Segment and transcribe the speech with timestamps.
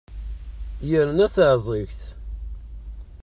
[0.89, 2.01] Yerna taεẓegt!